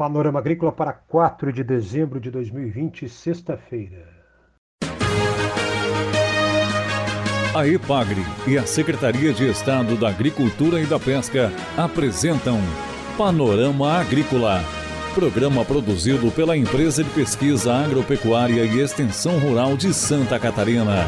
Panorama 0.00 0.38
Agrícola 0.38 0.72
para 0.72 0.94
4 0.94 1.52
de 1.52 1.62
dezembro 1.62 2.18
de 2.18 2.30
2020, 2.30 3.06
sexta-feira. 3.06 4.08
A 7.54 7.68
EPAGRE 7.68 8.22
e 8.48 8.56
a 8.56 8.62
Secretaria 8.62 9.30
de 9.34 9.46
Estado 9.46 9.96
da 9.96 10.08
Agricultura 10.08 10.80
e 10.80 10.86
da 10.86 10.98
Pesca 10.98 11.52
apresentam 11.76 12.60
Panorama 13.18 14.00
Agrícola, 14.00 14.64
programa 15.14 15.66
produzido 15.66 16.30
pela 16.30 16.56
Empresa 16.56 17.04
de 17.04 17.10
Pesquisa 17.10 17.70
Agropecuária 17.70 18.64
e 18.64 18.80
Extensão 18.80 19.38
Rural 19.38 19.76
de 19.76 19.92
Santa 19.92 20.38
Catarina. 20.38 21.04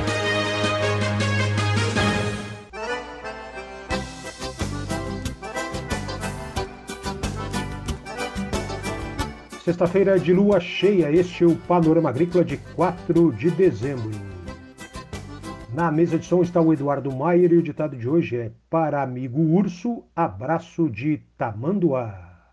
Sexta-feira 9.65 10.19
de 10.19 10.33
lua 10.33 10.59
cheia, 10.59 11.09
este 11.13 11.45
é 11.45 11.47
o 11.47 11.55
Panorama 11.55 12.09
Agrícola 12.09 12.45
de 12.45 12.57
4 12.75 13.31
de 13.31 13.49
dezembro. 13.49 14.11
Na 15.73 15.89
mesa 15.89 16.19
de 16.19 16.27
som 16.27 16.43
está 16.43 16.61
o 16.61 16.73
Eduardo 16.73 17.15
Maier 17.15 17.53
e 17.53 17.59
o 17.59 17.63
ditado 17.63 17.97
de 17.97 18.09
hoje 18.09 18.37
é 18.37 18.51
Para 18.69 19.01
amigo 19.01 19.41
urso, 19.41 20.03
abraço 20.17 20.91
de 20.91 21.23
tamanduá. 21.39 22.51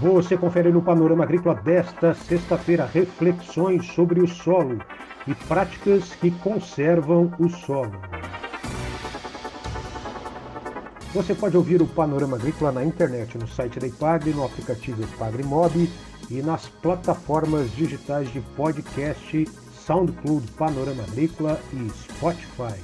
Você 0.00 0.36
confere 0.36 0.70
no 0.70 0.80
Panorama 0.80 1.24
Agrícola 1.24 1.56
desta 1.56 2.14
sexta-feira 2.14 2.86
reflexões 2.86 3.86
sobre 3.86 4.20
o 4.20 4.28
solo 4.28 4.78
e 5.26 5.34
práticas 5.34 6.14
que 6.14 6.30
conservam 6.30 7.32
o 7.40 7.48
solo. 7.48 8.00
Você 11.12 11.34
pode 11.34 11.56
ouvir 11.56 11.82
o 11.82 11.86
Panorama 11.86 12.36
Agrícola 12.36 12.70
na 12.70 12.84
internet, 12.84 13.36
no 13.36 13.48
site 13.48 13.80
da 13.80 13.86
Ipagre, 13.86 14.30
no 14.30 14.44
aplicativo 14.44 15.02
Ipagre 15.02 15.42
Mob 15.42 15.90
e 16.30 16.40
nas 16.40 16.68
plataformas 16.68 17.70
digitais 17.72 18.32
de 18.32 18.40
podcast 18.56 19.48
SoundCloud, 19.84 20.46
Panorama 20.52 21.02
Agrícola 21.02 21.60
e 21.72 21.90
Spotify. 21.90 22.78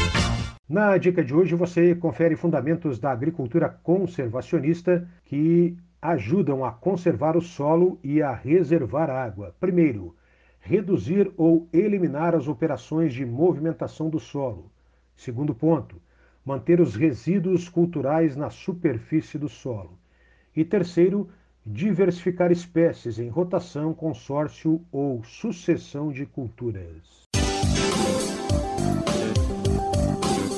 Na 0.73 0.97
dica 0.97 1.23
de 1.23 1.35
hoje 1.35 1.53
você 1.53 1.93
confere 1.93 2.35
fundamentos 2.35 2.97
da 2.97 3.11
agricultura 3.11 3.69
conservacionista 3.69 5.07
que 5.23 5.77
ajudam 6.02 6.66
a 6.66 6.71
conservar 6.71 7.38
o 7.38 7.41
solo 7.41 7.99
e 8.03 8.23
a 8.23 8.33
reservar 8.33 9.07
água. 9.07 9.55
Primeiro, 9.59 10.16
reduzir 10.59 11.31
ou 11.38 11.69
eliminar 11.71 12.33
as 12.33 12.47
operações 12.47 13.13
de 13.13 13.23
movimentação 13.23 14.09
do 14.09 14.19
solo. 14.19 14.71
Segundo 15.16 15.53
ponto, 15.53 16.01
manter 16.44 16.81
os 16.81 16.95
resíduos 16.95 17.69
culturais 17.69 18.35
na 18.35 18.49
superfície 18.49 19.38
do 19.38 19.47
solo. 19.47 19.99
E 20.55 20.66
terceiro, 20.66 21.29
diversificar 21.63 22.51
espécies 22.51 23.19
em 23.19 23.29
rotação, 23.29 23.94
consórcio 23.94 24.81
ou 24.91 25.23
sucessão 25.23 26.11
de 26.11 26.25
culturas. 26.25 27.27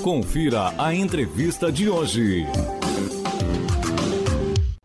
Confira 0.05 0.71
a 0.77 0.93
entrevista 0.93 1.71
de 1.71 1.89
hoje. 1.89 2.45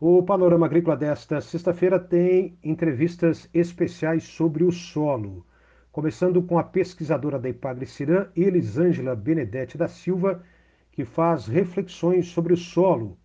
O 0.00 0.22
Panorama 0.22 0.64
Agrícola 0.64 0.96
desta 0.96 1.42
sexta-feira 1.42 2.00
tem 2.00 2.58
entrevistas 2.64 3.46
especiais 3.52 4.24
sobre 4.24 4.64
o 4.64 4.72
solo, 4.72 5.44
começando 5.92 6.42
com 6.42 6.58
a 6.58 6.64
pesquisadora 6.64 7.38
da 7.38 7.50
Ipagre 7.50 7.84
Cirã, 7.84 8.28
Elisângela 8.34 9.14
Benedetti 9.14 9.76
da 9.76 9.88
Silva, 9.88 10.42
que 10.90 11.04
faz 11.04 11.46
reflexões 11.46 12.28
sobre 12.28 12.54
o 12.54 12.56
solo, 12.56 13.18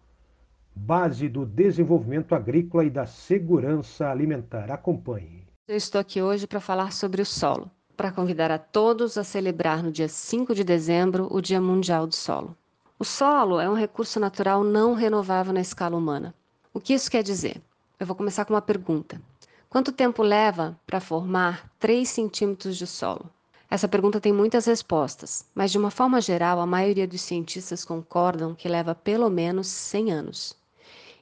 base 0.75 1.29
do 1.29 1.45
desenvolvimento 1.45 2.35
agrícola 2.35 2.83
e 2.83 2.89
da 2.89 3.05
segurança 3.05 4.09
alimentar. 4.09 4.69
Acompanhe. 4.69 5.47
Eu 5.65 5.77
estou 5.77 6.01
aqui 6.01 6.21
hoje 6.21 6.45
para 6.45 6.59
falar 6.59 6.91
sobre 6.91 7.21
o 7.21 7.25
solo 7.25 7.71
para 7.95 8.11
convidar 8.11 8.51
a 8.51 8.57
todos 8.57 9.17
a 9.17 9.23
celebrar 9.23 9.81
no 9.81 9.91
dia 9.91 10.07
5 10.07 10.53
de 10.53 10.63
dezembro 10.63 11.27
o 11.31 11.41
Dia 11.41 11.61
Mundial 11.61 12.05
do 12.05 12.13
Solo. 12.13 12.55
O 12.99 13.03
solo 13.03 13.59
é 13.59 13.69
um 13.69 13.73
recurso 13.73 14.19
natural 14.19 14.63
não 14.63 14.93
renovável 14.93 15.53
na 15.53 15.61
escala 15.61 15.97
humana. 15.97 16.33
O 16.73 16.79
que 16.79 16.93
isso 16.93 17.09
quer 17.09 17.23
dizer? 17.23 17.61
Eu 17.99 18.05
vou 18.05 18.15
começar 18.15 18.45
com 18.45 18.53
uma 18.53 18.61
pergunta. 18.61 19.21
Quanto 19.69 19.91
tempo 19.91 20.21
leva 20.21 20.79
para 20.85 20.99
formar 20.99 21.69
3 21.79 22.07
centímetros 22.07 22.77
de 22.77 22.85
solo? 22.85 23.29
Essa 23.69 23.87
pergunta 23.87 24.21
tem 24.21 24.31
muitas 24.31 24.65
respostas, 24.65 25.45
mas 25.53 25.71
de 25.71 25.77
uma 25.77 25.89
forma 25.89 26.21
geral, 26.21 26.59
a 26.59 26.65
maioria 26.65 27.07
dos 27.07 27.21
cientistas 27.21 27.83
concordam 27.83 28.53
que 28.53 28.69
leva 28.69 28.93
pelo 28.93 29.29
menos 29.29 29.67
100 29.67 30.11
anos. 30.11 30.55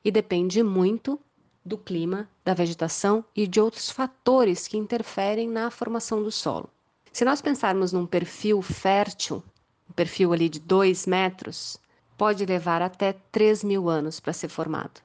E 0.04 0.12
depende 0.12 0.62
muito 0.62 1.20
do 1.66 1.78
clima, 1.78 2.30
da 2.44 2.54
vegetação 2.54 3.24
e 3.36 3.48
de 3.48 3.60
outros 3.60 3.90
fatores 3.90 4.68
que 4.68 4.78
interferem 4.78 5.48
na 5.48 5.72
formação 5.72 6.22
do 6.22 6.32
solo. 6.32 6.70
Se 7.12 7.24
nós 7.24 7.42
pensarmos 7.42 7.94
num 7.94 8.06
perfil 8.06 8.62
fértil, 8.62 9.44
um 9.90 9.94
perfil 9.94 10.34
ali 10.34 10.50
de 10.50 10.60
2 10.60 11.06
metros, 11.06 11.78
pode 12.18 12.46
levar 12.46 12.82
até 12.82 13.14
3 13.32 13.64
mil 13.64 13.90
anos 13.90 14.20
para 14.20 14.34
ser 14.34 14.50
formado. 14.50 15.02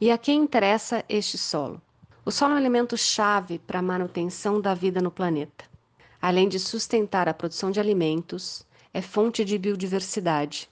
E 0.00 0.10
a 0.10 0.18
quem 0.18 0.42
interessa 0.42 1.04
este 1.08 1.38
solo? 1.38 1.80
O 2.24 2.30
solo 2.30 2.52
é 2.52 2.56
um 2.56 2.58
elemento 2.58 2.96
chave 2.96 3.58
para 3.58 3.78
a 3.78 3.82
manutenção 3.82 4.60
da 4.60 4.74
vida 4.74 5.00
no 5.00 5.10
planeta. 5.10 5.64
Além 6.20 6.48
de 6.48 6.58
sustentar 6.58 7.28
a 7.28 7.34
produção 7.34 7.70
de 7.70 7.78
alimentos, 7.78 8.66
é 8.92 9.02
fonte 9.02 9.44
de 9.44 9.58
biodiversidade, 9.58 10.70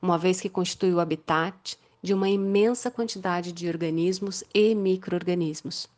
uma 0.00 0.18
vez 0.18 0.40
que 0.40 0.48
constitui 0.48 0.92
o 0.92 1.00
habitat 1.00 1.78
de 2.04 2.12
uma 2.12 2.28
imensa 2.28 2.90
quantidade 2.90 3.50
de 3.50 3.66
organismos 3.66 4.44
e 4.52 4.74
microorganismos. 4.74 5.88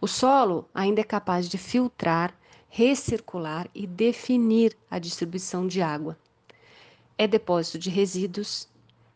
O 0.00 0.06
solo 0.06 0.68
ainda 0.72 1.00
é 1.00 1.04
capaz 1.04 1.48
de 1.48 1.58
filtrar, 1.58 2.32
recircular 2.68 3.68
e 3.74 3.84
definir 3.84 4.78
a 4.88 4.96
distribuição 5.00 5.66
de 5.66 5.82
água. 5.82 6.16
É 7.18 7.26
depósito 7.26 7.80
de 7.80 7.90
resíduos, 7.90 8.68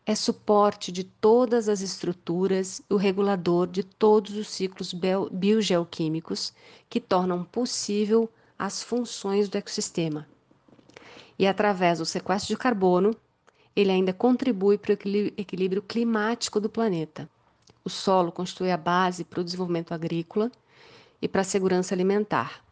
é 0.05 0.13
suporte 0.13 0.91
de 0.91 1.05
todas 1.05 1.69
as 1.69 1.79
estruturas 1.79 2.81
e 2.89 2.93
o 2.93 2.97
regulador 2.97 3.65
de 3.65 3.81
todos 3.81 4.35
os 4.35 4.49
ciclos 4.49 4.93
biogeoquímicos 5.31 6.51
que 6.89 6.99
tornam 6.99 7.45
possível 7.45 8.29
as 8.59 8.83
funções 8.83 9.47
do 9.47 9.57
ecossistema. 9.57 10.27
E 11.39 11.47
através 11.47 11.99
do 11.99 12.05
sequestro 12.05 12.53
de 12.53 12.57
carbono, 12.57 13.15
ele 13.75 13.91
ainda 13.91 14.13
contribui 14.13 14.77
para 14.77 14.91
o 14.91 14.93
equilíbrio 14.93 15.81
climático 15.81 16.59
do 16.59 16.69
planeta. 16.69 17.29
O 17.83 17.89
solo 17.89 18.31
constitui 18.31 18.71
a 18.71 18.77
base 18.77 19.23
para 19.23 19.41
o 19.41 19.43
desenvolvimento 19.43 19.93
agrícola 19.93 20.51
e 21.21 21.27
para 21.27 21.41
a 21.41 21.45
segurança 21.45 21.93
alimentar. 21.93 22.63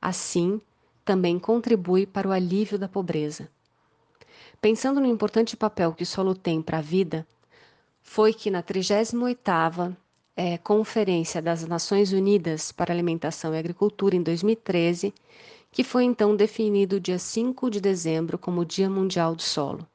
Assim, 0.00 0.60
também 1.04 1.38
contribui 1.38 2.06
para 2.06 2.28
o 2.28 2.32
alívio 2.32 2.78
da 2.78 2.88
pobreza. 2.88 3.48
Pensando 4.60 5.00
no 5.00 5.06
importante 5.06 5.56
papel 5.56 5.92
que 5.92 6.02
o 6.02 6.06
solo 6.06 6.34
tem 6.34 6.60
para 6.60 6.78
a 6.78 6.82
vida, 6.82 7.26
foi 8.02 8.34
que 8.34 8.50
na 8.50 8.62
38ª 8.62 9.96
é, 10.36 10.56
Conferência 10.58 11.42
das 11.42 11.66
Nações 11.66 12.12
Unidas 12.12 12.70
para 12.70 12.92
Alimentação 12.92 13.54
e 13.54 13.58
Agricultura, 13.58 14.14
em 14.14 14.22
2013, 14.22 15.12
que 15.72 15.82
foi 15.82 16.04
então 16.04 16.36
definido 16.36 16.96
o 16.96 17.00
dia 17.00 17.18
5 17.18 17.70
de 17.70 17.80
dezembro 17.80 18.38
como 18.38 18.64
Dia 18.64 18.88
Mundial 18.88 19.34
do 19.34 19.42
Solo. 19.42 19.86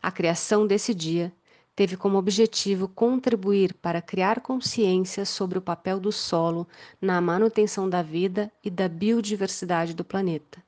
A 0.00 0.12
criação 0.12 0.66
desse 0.66 0.94
dia 0.94 1.32
teve 1.74 1.96
como 1.96 2.18
objetivo 2.18 2.88
contribuir 2.88 3.74
para 3.74 4.02
criar 4.02 4.40
consciência 4.40 5.24
sobre 5.24 5.58
o 5.58 5.62
papel 5.62 5.98
do 5.98 6.12
solo 6.12 6.66
na 7.00 7.20
manutenção 7.20 7.88
da 7.88 8.02
vida 8.02 8.50
e 8.64 8.70
da 8.70 8.88
biodiversidade 8.88 9.94
do 9.94 10.04
planeta, 10.04 10.62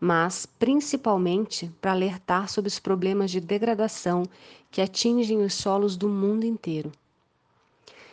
mas 0.00 0.46
principalmente 0.46 1.70
para 1.80 1.92
alertar 1.92 2.48
sobre 2.48 2.68
os 2.68 2.78
problemas 2.78 3.30
de 3.30 3.40
degradação 3.40 4.24
que 4.70 4.80
atingem 4.80 5.42
os 5.42 5.54
solos 5.54 5.96
do 5.96 6.08
mundo 6.08 6.44
inteiro. 6.44 6.90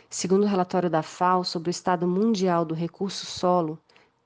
Segundo 0.08 0.42
o 0.42 0.48
relatório 0.48 0.90
da 0.90 1.02
FAO 1.02 1.44
sobre 1.44 1.68
o 1.68 1.70
estado 1.70 2.06
mundial 2.06 2.64
do 2.64 2.74
recurso 2.74 3.24
solo, 3.26 3.78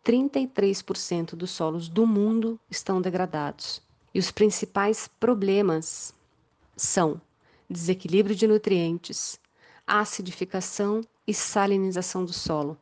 33% 0.05 1.35
dos 1.35 1.51
solos 1.51 1.89
do 1.89 2.07
mundo 2.07 2.59
estão 2.71 3.01
degradados. 3.01 3.83
E 4.15 4.19
os 4.19 4.31
principais 4.31 5.09
problemas 5.19 6.15
são 6.77 7.21
desequilíbrio 7.69 8.35
de 8.35 8.47
nutrientes, 8.47 9.39
acidificação 9.87 11.01
e 11.27 11.33
salinização 11.33 12.25
do 12.25 12.33
solo, 12.33 12.77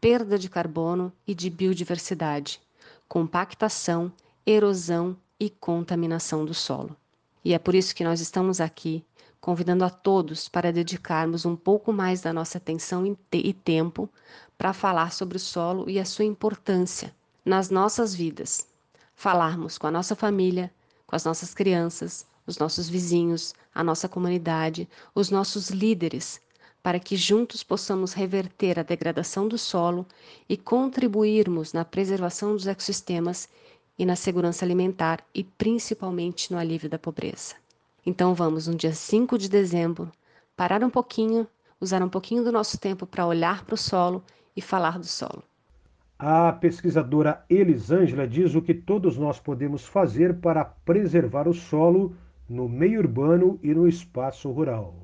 perda 0.00 0.38
de 0.38 0.48
carbono 0.48 1.12
e 1.26 1.34
de 1.34 1.50
biodiversidade, 1.50 2.60
compactação, 3.08 4.12
erosão 4.46 5.16
e 5.38 5.50
contaminação 5.50 6.44
do 6.44 6.54
solo. 6.54 6.96
E 7.44 7.54
é 7.54 7.58
por 7.58 7.74
isso 7.74 7.94
que 7.94 8.04
nós 8.04 8.20
estamos 8.20 8.60
aqui 8.60 9.04
convidando 9.40 9.84
a 9.84 9.90
todos 9.90 10.48
para 10.48 10.72
dedicarmos 10.72 11.46
um 11.46 11.56
pouco 11.56 11.92
mais 11.92 12.20
da 12.20 12.32
nossa 12.32 12.58
atenção 12.58 13.16
e 13.32 13.52
tempo 13.52 14.08
para 14.56 14.72
falar 14.72 15.12
sobre 15.12 15.36
o 15.36 15.40
solo 15.40 15.88
e 15.88 15.98
a 15.98 16.04
sua 16.04 16.24
importância 16.24 17.14
nas 17.44 17.70
nossas 17.70 18.14
vidas. 18.14 18.66
Falarmos 19.14 19.78
com 19.78 19.86
a 19.86 19.90
nossa 19.90 20.14
família, 20.14 20.72
com 21.06 21.16
as 21.16 21.24
nossas 21.24 21.54
crianças, 21.54 22.26
os 22.48 22.58
nossos 22.58 22.88
vizinhos, 22.88 23.54
a 23.74 23.84
nossa 23.84 24.08
comunidade, 24.08 24.88
os 25.14 25.30
nossos 25.30 25.68
líderes, 25.68 26.40
para 26.82 26.98
que 26.98 27.14
juntos 27.14 27.62
possamos 27.62 28.14
reverter 28.14 28.78
a 28.78 28.82
degradação 28.82 29.46
do 29.46 29.58
solo 29.58 30.06
e 30.48 30.56
contribuirmos 30.56 31.74
na 31.74 31.84
preservação 31.84 32.54
dos 32.54 32.66
ecossistemas 32.66 33.48
e 33.98 34.06
na 34.06 34.16
segurança 34.16 34.64
alimentar 34.64 35.22
e 35.34 35.44
principalmente 35.44 36.50
no 36.50 36.58
alívio 36.58 36.88
da 36.88 36.98
pobreza. 36.98 37.54
Então 38.06 38.34
vamos, 38.34 38.66
no 38.66 38.74
dia 38.74 38.94
5 38.94 39.36
de 39.36 39.50
dezembro, 39.50 40.10
parar 40.56 40.82
um 40.82 40.88
pouquinho, 40.88 41.46
usar 41.78 42.02
um 42.02 42.08
pouquinho 42.08 42.42
do 42.42 42.50
nosso 42.50 42.78
tempo 42.78 43.06
para 43.06 43.26
olhar 43.26 43.64
para 43.66 43.74
o 43.74 43.78
solo 43.78 44.24
e 44.56 44.62
falar 44.62 44.98
do 44.98 45.06
solo. 45.06 45.42
A 46.18 46.52
pesquisadora 46.52 47.44
Elisângela 47.50 48.26
diz 48.26 48.54
o 48.54 48.62
que 48.62 48.72
todos 48.72 49.18
nós 49.18 49.38
podemos 49.38 49.84
fazer 49.84 50.40
para 50.40 50.64
preservar 50.64 51.46
o 51.46 51.52
solo 51.52 52.16
no 52.48 52.68
meio 52.68 53.00
urbano 53.00 53.58
e 53.62 53.74
no 53.74 53.86
espaço 53.86 54.50
rural. 54.50 54.94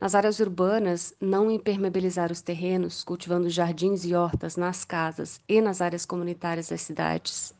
Nas 0.00 0.14
áreas 0.14 0.40
urbanas, 0.40 1.14
não 1.20 1.50
impermeabilizar 1.50 2.30
os 2.30 2.40
terrenos, 2.40 3.04
cultivando 3.04 3.48
jardins 3.48 4.04
e 4.04 4.14
hortas 4.14 4.56
nas 4.56 4.84
casas 4.84 5.40
e 5.48 5.60
nas 5.60 5.80
áreas 5.80 6.04
comunitárias 6.04 6.68
das 6.68 6.82
cidades, 6.82 7.54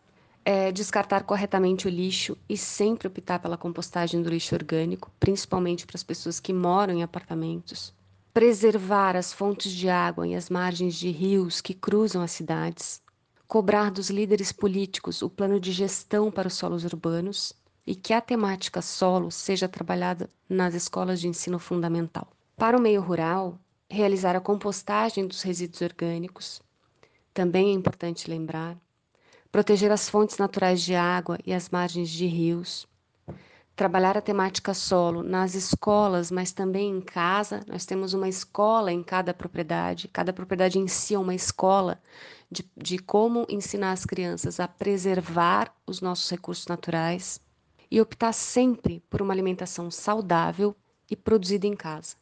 é 0.45 0.73
descartar 0.73 1.23
corretamente 1.23 1.87
o 1.87 1.91
lixo 1.91 2.37
e 2.49 2.57
sempre 2.57 3.07
optar 3.07 3.39
pela 3.39 3.57
compostagem 3.57 4.23
do 4.23 4.31
lixo 4.31 4.55
orgânico, 4.55 5.11
principalmente 5.21 5.87
para 5.87 5.97
as 5.97 6.03
pessoas 6.03 6.41
que 6.41 6.53
moram 6.53 6.95
em 6.95 7.03
apartamentos. 7.03 7.95
Preservar 8.35 9.15
as 9.15 9.33
fontes 9.33 9.71
de 9.71 9.89
água 9.89 10.27
e 10.27 10.35
as 10.35 10.51
margens 10.51 10.95
de 10.95 11.11
rios 11.11 11.61
que 11.61 11.75
cruzam 11.75 12.23
as 12.23 12.33
cidades. 12.33 13.01
Cobrar 13.47 13.91
dos 13.91 14.11
líderes 14.11 14.51
políticos 14.51 15.23
o 15.23 15.31
plano 15.31 15.61
de 15.61 15.71
gestão 15.71 16.31
para 16.31 16.49
os 16.49 16.55
solos 16.55 16.85
urbanos 16.85 17.55
e 17.87 17.95
que 17.95 18.13
a 18.13 18.21
temática 18.21 18.81
solo 18.81 19.31
seja 19.31 19.69
trabalhada 19.69 20.29
nas 20.49 20.75
escolas 20.75 21.21
de 21.21 21.29
ensino 21.29 21.59
fundamental. 21.59 22.29
Para 22.57 22.77
o 22.77 22.81
meio 22.81 23.01
rural, 23.01 23.59
realizar 23.91 24.37
a 24.37 24.41
compostagem 24.41 25.27
dos 25.27 25.43
resíduos 25.43 25.83
orgânicos. 25.83 26.63
Também 27.35 27.71
é 27.71 27.73
importante 27.73 28.31
lembrar 28.31 28.77
proteger 29.53 29.93
as 29.93 30.09
fontes 30.09 30.39
naturais 30.39 30.81
de 30.81 30.95
água 30.95 31.39
e 31.45 31.53
as 31.53 31.69
margens 31.69 32.09
de 32.09 32.27
rios, 32.27 32.89
trabalhar 33.77 34.17
a 34.17 34.23
temática 34.23 34.73
solo 34.73 35.23
nas 35.23 35.55
escolas, 35.55 36.31
mas 36.31 36.53
também 36.53 36.91
em 36.91 37.01
casa. 37.03 37.61
Nós 37.69 37.85
temos 37.85 38.15
uma 38.15 38.29
escola 38.29 38.91
em 38.91 39.03
cada 39.03 39.35
propriedade, 39.35 40.09
cada 40.09 40.33
propriedade 40.33 40.79
em 40.79 40.89
si 40.89 41.15
é 41.15 41.19
uma 41.19 41.35
escola 41.35 42.01
de, 42.51 42.65
de 42.75 42.99
como 42.99 43.47
ensinar 43.49 43.93
as 43.93 44.07
crianças 44.07 44.59
a 44.59 44.67
preservar 44.67 45.71
os 45.87 46.01
nossos 46.01 46.31
recursos 46.31 46.67
naturais 46.67 47.39
e 47.93 48.01
optar 48.01 48.33
sempre 48.33 49.05
por 49.11 49.21
uma 49.21 49.35
alimentação 49.35 49.91
saudável 49.91 50.75
e 51.11 51.15
produzida 51.15 51.67
em 51.67 51.77
casa. 51.77 52.17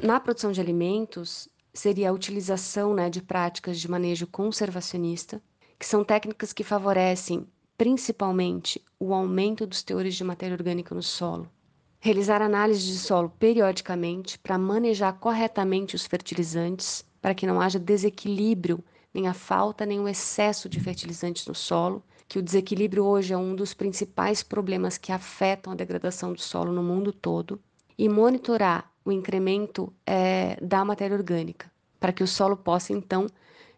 Na 0.00 0.20
produção 0.20 0.52
de 0.52 0.60
alimentos, 0.60 1.48
seria 1.74 2.10
a 2.10 2.12
utilização 2.12 2.94
né, 2.94 3.10
de 3.10 3.20
práticas 3.20 3.80
de 3.80 3.90
manejo 3.90 4.28
conservacionista, 4.28 5.42
que 5.76 5.84
são 5.84 6.04
técnicas 6.04 6.52
que 6.52 6.62
favorecem 6.62 7.48
principalmente 7.76 8.80
o 8.96 9.12
aumento 9.12 9.66
dos 9.66 9.82
teores 9.82 10.14
de 10.14 10.22
matéria 10.22 10.54
orgânica 10.54 10.94
no 10.94 11.02
solo. 11.02 11.50
Realizar 11.98 12.40
análise 12.40 12.86
de 12.86 12.96
solo 12.96 13.28
periodicamente 13.40 14.38
para 14.38 14.56
manejar 14.56 15.14
corretamente 15.14 15.96
os 15.96 16.06
fertilizantes, 16.06 17.04
para 17.20 17.34
que 17.34 17.44
não 17.44 17.60
haja 17.60 17.80
desequilíbrio, 17.80 18.84
nem 19.16 19.26
a 19.28 19.32
falta, 19.32 19.86
nem 19.86 19.98
o 19.98 20.06
excesso 20.06 20.68
de 20.68 20.78
fertilizantes 20.78 21.46
no 21.46 21.54
solo, 21.54 22.04
que 22.28 22.38
o 22.38 22.42
desequilíbrio 22.42 23.02
hoje 23.02 23.32
é 23.32 23.36
um 23.36 23.56
dos 23.56 23.72
principais 23.72 24.42
problemas 24.42 24.98
que 24.98 25.10
afetam 25.10 25.72
a 25.72 25.76
degradação 25.76 26.34
do 26.34 26.40
solo 26.40 26.70
no 26.70 26.82
mundo 26.82 27.12
todo, 27.12 27.58
e 27.96 28.10
monitorar 28.10 28.92
o 29.06 29.10
incremento 29.10 29.90
é, 30.04 30.58
da 30.60 30.84
matéria 30.84 31.16
orgânica, 31.16 31.70
para 31.98 32.12
que 32.12 32.22
o 32.22 32.26
solo 32.26 32.58
possa 32.58 32.92
então 32.92 33.26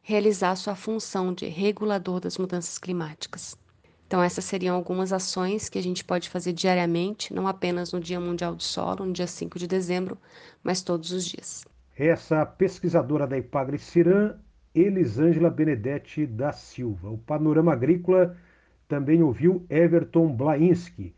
realizar 0.02 0.56
sua 0.56 0.74
função 0.74 1.32
de 1.32 1.46
regulador 1.46 2.18
das 2.18 2.36
mudanças 2.36 2.76
climáticas. 2.76 3.56
Então, 4.08 4.20
essas 4.20 4.44
seriam 4.44 4.74
algumas 4.74 5.12
ações 5.12 5.68
que 5.68 5.78
a 5.78 5.82
gente 5.82 6.04
pode 6.04 6.30
fazer 6.30 6.52
diariamente, 6.52 7.32
não 7.32 7.46
apenas 7.46 7.92
no 7.92 8.00
Dia 8.00 8.18
Mundial 8.18 8.56
do 8.56 8.62
Solo, 8.62 9.04
no 9.04 9.12
dia 9.12 9.26
5 9.26 9.58
de 9.58 9.68
dezembro, 9.68 10.18
mas 10.64 10.82
todos 10.82 11.12
os 11.12 11.26
dias. 11.26 11.64
Essa 11.96 12.44
pesquisadora 12.46 13.26
da 13.26 13.36
Ipagre 13.36 13.78
Cirã, 13.78 14.34
Elisângela 14.78 15.50
Benedetti 15.50 16.26
da 16.26 16.52
Silva. 16.52 17.10
O 17.10 17.18
Panorama 17.18 17.72
Agrícola 17.72 18.36
também 18.86 19.22
ouviu 19.22 19.64
Everton 19.68 20.32
Blainski, 20.34 21.14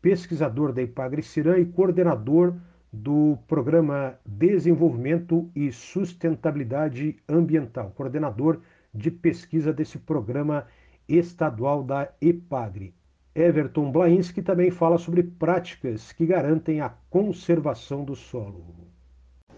pesquisador 0.00 0.72
da 0.72 0.82
Ipagre 0.82 1.22
Cirã 1.22 1.58
e 1.58 1.66
coordenador 1.66 2.54
do 2.92 3.38
Programa 3.46 4.18
Desenvolvimento 4.26 5.50
e 5.54 5.70
Sustentabilidade 5.70 7.16
Ambiental, 7.28 7.92
coordenador 7.96 8.60
de 8.94 9.10
pesquisa 9.10 9.72
desse 9.72 9.98
programa 9.98 10.66
estadual 11.08 11.82
da 11.82 12.10
EPAGRE. 12.20 12.94
Everton 13.34 13.90
Blainski 13.90 14.42
também 14.42 14.70
fala 14.70 14.98
sobre 14.98 15.22
práticas 15.22 16.12
que 16.12 16.26
garantem 16.26 16.80
a 16.80 16.90
conservação 17.08 18.04
do 18.04 18.14
solo. 18.14 18.64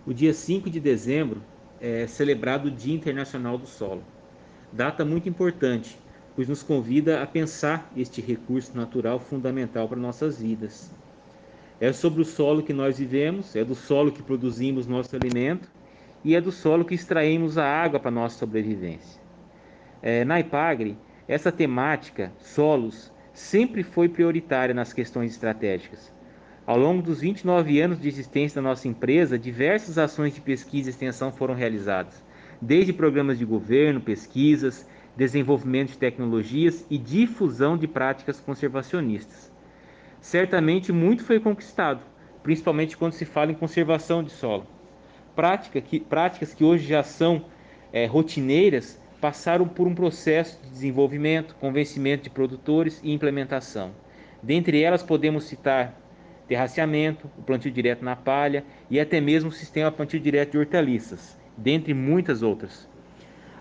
O 0.07 0.15
dia 0.15 0.33
5 0.33 0.71
de 0.71 0.79
dezembro 0.79 1.41
é 1.81 2.06
celebrado 2.06 2.69
o 2.69 2.71
Dia 2.71 2.94
Internacional 2.94 3.59
do 3.59 3.67
Solo. 3.67 4.03
Data 4.73 5.05
muito 5.05 5.29
importante, 5.29 5.99
pois 6.35 6.49
nos 6.49 6.62
convida 6.62 7.23
a 7.23 7.26
pensar 7.26 7.91
este 7.97 8.21
recurso 8.21 8.76
natural 8.76 9.21
fundamental 9.21 9.88
para 9.88 9.99
nossas 9.99 10.41
vidas. 10.41 10.91
É 11.81 11.93
sobre 11.93 12.23
o 12.23 12.25
solo 12.25 12.62
que 12.62 12.73
nós 12.73 12.99
vivemos, 12.99 13.55
é 13.55 13.65
do 13.65 13.75
solo 13.75 14.12
que 14.12 14.23
produzimos 14.23 14.87
nosso 14.87 15.15
alimento 15.15 15.71
e 16.25 16.35
é 16.35 16.41
do 16.41 16.50
solo 16.50 16.85
que 16.85 16.94
extraímos 16.94 17.59
a 17.59 17.67
água 17.67 18.00
para 18.00 18.11
nossa 18.11 18.38
sobrevivência. 18.38 19.21
É, 20.00 20.25
na 20.25 20.41
IPAGRE, 20.41 20.97
essa 21.26 21.50
temática, 21.53 22.32
solos, 22.38 23.12
sempre 23.32 23.82
foi 23.82 24.09
prioritária 24.09 24.75
nas 24.75 24.93
questões 24.93 25.32
estratégicas. 25.32 26.12
Ao 26.66 26.78
longo 26.78 27.02
dos 27.02 27.20
29 27.20 27.81
anos 27.81 28.00
de 28.00 28.08
existência 28.08 28.61
da 28.61 28.69
nossa 28.69 28.88
empresa, 28.88 29.38
diversas 29.38 29.99
ações 29.99 30.35
de 30.35 30.40
pesquisa 30.40 30.88
e 30.88 30.90
extensão 30.90 31.30
foram 31.30 31.54
realizadas, 31.54 32.25
desde 32.61 32.92
programas 32.92 33.38
de 33.38 33.44
governo, 33.44 34.00
pesquisas, 34.00 34.87
desenvolvimento 35.16 35.90
de 35.90 35.99
tecnologias 35.99 36.87
e 36.90 36.97
difusão 36.99 37.76
de 37.76 37.87
práticas 37.87 38.40
conservacionistas 38.40 39.54
certamente 40.25 40.90
muito 40.90 41.23
foi 41.23 41.38
conquistado, 41.38 42.00
principalmente 42.42 42.97
quando 42.97 43.12
se 43.12 43.26
fala 43.26 43.52
em 43.52 43.54
conservação 43.54 44.25
de 44.25 44.30
solo. 44.30 44.66
Prática 45.37 45.83
que, 45.83 46.00
práticas 46.00 46.54
que 46.54 46.64
hoje 46.64 46.87
já 46.87 47.02
são 47.02 47.44
é, 47.92 48.06
rotineiras 48.06 48.99
passaram 49.21 49.68
por 49.68 49.87
um 49.87 49.94
processo 49.94 50.59
de 50.62 50.71
desenvolvimento, 50.71 51.54
convencimento 51.56 52.25
de 52.25 52.30
produtores 52.30 53.02
e 53.04 53.12
implementação. 53.12 53.90
Dentre 54.42 54.83
elas 54.83 55.02
podemos 55.02 55.44
citar 55.44 55.94
terraceamento, 56.49 57.31
o 57.39 57.43
plantio 57.43 57.71
direto 57.71 58.05
na 58.05 58.15
palha 58.15 58.65
e 58.91 59.01
até 59.01 59.21
mesmo 59.21 59.51
o 59.51 59.53
sistema 59.53 59.91
plantio 59.91 60.21
direto 60.21 60.53
de 60.53 60.59
hortaliças, 60.59 61.37
dentre 61.57 61.95
muitas 61.95 62.43
outras. 62.43 62.89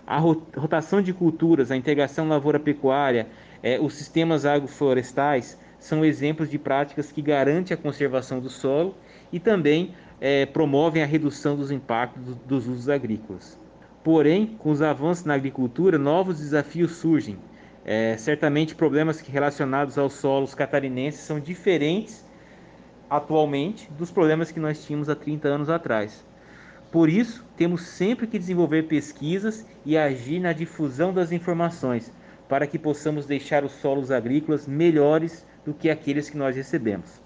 A 0.06 0.18
rotação 0.18 1.00
de 1.00 1.14
culturas, 1.14 1.70
a 1.70 1.76
integração 1.76 2.28
lavoura-pecuária, 2.28 3.26
é, 3.62 3.80
os 3.80 3.94
sistemas 3.94 4.44
agroflorestais 4.44 5.58
são 5.78 6.04
exemplos 6.04 6.50
de 6.50 6.58
práticas 6.58 7.10
que 7.10 7.22
garantem 7.22 7.74
a 7.74 7.78
conservação 7.78 8.40
do 8.40 8.50
solo 8.50 8.94
e 9.32 9.40
também 9.40 9.94
é, 10.20 10.44
promovem 10.44 11.02
a 11.02 11.06
redução 11.06 11.56
dos 11.56 11.70
impactos 11.70 12.36
dos 12.46 12.68
usos 12.68 12.88
agrícolas. 12.88 13.58
Porém, 14.02 14.46
com 14.58 14.70
os 14.70 14.82
avanços 14.82 15.24
na 15.24 15.34
agricultura, 15.34 15.96
novos 15.96 16.38
desafios 16.38 16.92
surgem. 16.92 17.38
É, 17.86 18.16
certamente, 18.18 18.74
problemas 18.74 19.20
relacionados 19.20 19.96
aos 19.96 20.12
solos 20.14 20.54
catarinenses 20.54 21.20
são 21.20 21.40
diferentes 21.40 22.24
atualmente 23.08 23.90
dos 23.92 24.10
problemas 24.10 24.50
que 24.50 24.60
nós 24.60 24.84
tínhamos 24.84 25.08
há 25.08 25.14
30 25.14 25.48
anos 25.48 25.70
atrás. 25.70 26.24
Por 26.90 27.08
isso, 27.08 27.44
temos 27.56 27.82
sempre 27.82 28.26
que 28.26 28.38
desenvolver 28.38 28.84
pesquisas 28.84 29.66
e 29.84 29.96
agir 29.98 30.38
na 30.38 30.52
difusão 30.52 31.12
das 31.12 31.32
informações 31.32 32.12
para 32.48 32.66
que 32.66 32.78
possamos 32.78 33.26
deixar 33.26 33.64
os 33.64 33.72
solos 33.72 34.10
agrícolas 34.10 34.66
melhores 34.66 35.44
do 35.64 35.74
que 35.74 35.90
aqueles 35.90 36.30
que 36.30 36.36
nós 36.36 36.54
recebemos. 36.54 37.20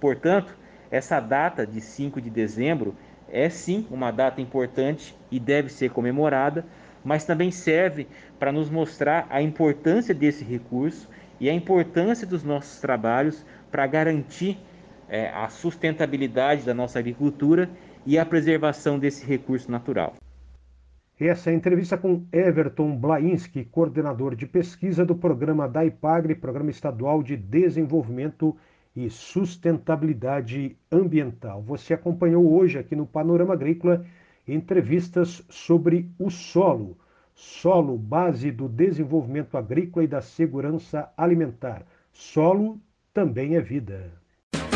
Portanto, 0.00 0.54
essa 0.90 1.20
data 1.20 1.66
de 1.66 1.80
5 1.80 2.20
de 2.20 2.30
dezembro 2.30 2.94
é 3.30 3.48
sim 3.48 3.86
uma 3.90 4.10
data 4.10 4.40
importante 4.40 5.16
e 5.30 5.38
deve 5.38 5.68
ser 5.68 5.90
comemorada, 5.90 6.64
mas 7.04 7.24
também 7.24 7.50
serve 7.50 8.06
para 8.38 8.52
nos 8.52 8.68
mostrar 8.68 9.26
a 9.30 9.40
importância 9.40 10.14
desse 10.14 10.44
recurso 10.44 11.08
e 11.40 11.48
a 11.48 11.54
importância 11.54 12.26
dos 12.26 12.42
nossos 12.42 12.80
trabalhos 12.80 13.44
para 13.70 13.86
garantir 13.86 14.58
é, 15.08 15.28
a 15.30 15.48
sustentabilidade 15.48 16.64
da 16.64 16.74
nossa 16.74 16.98
agricultura 16.98 17.68
e 18.06 18.18
a 18.18 18.26
preservação 18.26 18.98
desse 18.98 19.24
recurso 19.26 19.70
natural. 19.70 20.14
Essa 21.20 21.50
é 21.50 21.52
a 21.52 21.56
entrevista 21.56 21.98
com 21.98 22.24
Everton 22.32 22.96
Blainski, 22.96 23.64
coordenador 23.64 24.36
de 24.36 24.46
pesquisa 24.46 25.04
do 25.04 25.16
programa 25.16 25.68
da 25.68 25.84
IPAGRE, 25.84 26.36
Programa 26.36 26.70
Estadual 26.70 27.24
de 27.24 27.36
Desenvolvimento 27.36 28.56
e 28.94 29.10
Sustentabilidade 29.10 30.76
Ambiental. 30.92 31.60
Você 31.62 31.94
acompanhou 31.94 32.52
hoje 32.52 32.78
aqui 32.78 32.94
no 32.94 33.06
Panorama 33.06 33.54
Agrícola 33.54 34.06
entrevistas 34.46 35.44
sobre 35.48 36.10
o 36.18 36.30
solo, 36.30 36.96
solo 37.34 37.98
base 37.98 38.50
do 38.50 38.68
desenvolvimento 38.68 39.56
agrícola 39.56 40.04
e 40.04 40.08
da 40.08 40.20
segurança 40.20 41.12
alimentar. 41.16 41.84
Solo 42.12 42.80
também 43.12 43.56
é 43.56 43.60
vida. 43.60 44.17